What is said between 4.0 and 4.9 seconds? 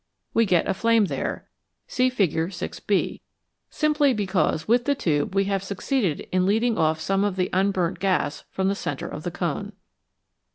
because with